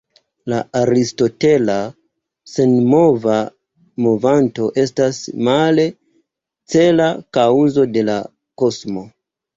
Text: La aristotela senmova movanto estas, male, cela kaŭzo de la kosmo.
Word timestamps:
La 0.51 0.59
aristotela 0.77 1.75
senmova 2.53 3.37
movanto 4.07 4.71
estas, 4.87 5.21
male, 5.49 5.87
cela 6.75 7.11
kaŭzo 7.39 7.85
de 7.99 8.09
la 8.11 8.17
kosmo. 8.63 9.09